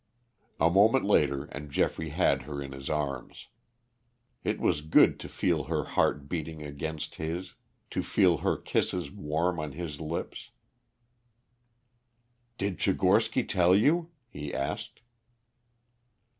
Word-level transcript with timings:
A 0.59 0.67
moment 0.71 1.05
later 1.05 1.43
and 1.51 1.69
Geoffrey 1.69 2.09
had 2.09 2.41
her 2.41 2.59
in 2.59 2.71
his 2.71 2.89
arms. 2.89 3.49
It 4.43 4.59
was 4.59 4.81
good 4.81 5.19
to 5.19 5.29
feel 5.29 5.65
her 5.65 5.83
heart 5.83 6.27
beating 6.27 6.63
against 6.63 7.17
his, 7.17 7.53
to 7.91 8.01
feel 8.01 8.39
her 8.39 8.57
kisses 8.57 9.11
warm 9.11 9.59
on 9.59 9.73
his 9.73 10.01
lips. 10.01 10.49
"Did 12.57 12.79
Tchigorsky 12.79 13.47
tell 13.47 13.75
you?" 13.75 14.09
he 14.27 14.51
asked. 14.51 15.01